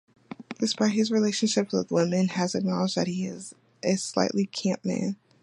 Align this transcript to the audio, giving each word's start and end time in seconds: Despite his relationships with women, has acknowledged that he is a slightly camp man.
Despite 0.57 0.93
his 0.93 1.11
relationships 1.11 1.71
with 1.73 1.91
women, 1.91 2.29
has 2.29 2.55
acknowledged 2.55 2.95
that 2.95 3.05
he 3.05 3.27
is 3.27 3.53
a 3.83 3.97
slightly 3.97 4.47
camp 4.47 4.83
man. 4.83 5.15